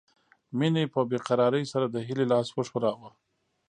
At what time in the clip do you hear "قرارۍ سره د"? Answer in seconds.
1.27-1.95